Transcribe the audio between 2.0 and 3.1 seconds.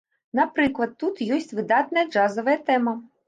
джазавая тэма.